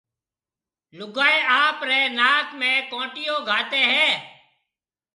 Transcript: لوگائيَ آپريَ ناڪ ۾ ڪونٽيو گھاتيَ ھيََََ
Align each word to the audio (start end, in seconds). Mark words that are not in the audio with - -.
لوگائيَ 0.97 1.37
آپريَ 1.63 1.99
ناڪ 2.19 2.47
۾ 2.61 2.71
ڪونٽيو 2.91 3.35
گھاتيَ 3.49 3.81
ھيََََ 3.93 4.07